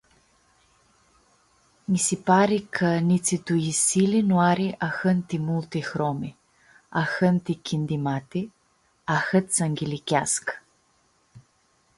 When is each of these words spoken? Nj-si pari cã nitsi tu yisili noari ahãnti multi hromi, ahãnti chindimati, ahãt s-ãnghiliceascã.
Nj-si 1.95 2.15
pari 2.29 2.57
cã 2.77 2.89
nitsi 3.09 3.37
tu 3.45 3.53
yisili 3.65 4.19
noari 4.29 4.67
ahãnti 4.89 5.37
multi 5.47 5.79
hromi, 5.89 6.31
ahãnti 7.03 7.53
chindimati, 7.65 8.41
ahãt 9.15 9.45
s-ãnghiliceascã. 9.55 10.53